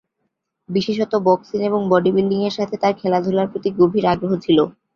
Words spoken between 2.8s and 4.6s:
তাঁর খেলাধুলার প্রতি গভীর আগ্রহ ছিল।